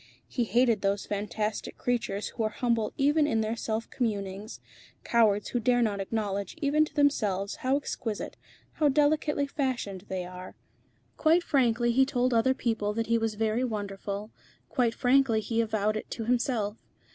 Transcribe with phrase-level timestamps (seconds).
[0.27, 4.59] He hated those fantastic creatures who are humble even in their self communings,
[5.03, 8.35] cowards who dare not acknowledge even to themselves how exquisite,
[8.71, 10.55] how delicately fashioned they are.
[11.17, 14.31] Quite frankly he told other people that he was very wonderful,
[14.69, 16.77] quite frankly he avowed it to himself.